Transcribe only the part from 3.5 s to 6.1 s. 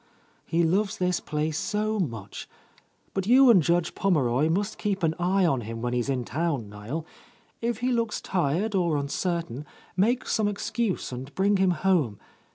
and Judge Pommeroy must keep an eye on him when he is